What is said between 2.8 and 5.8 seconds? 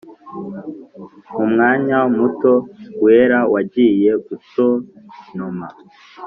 wera wagiye gutontoma.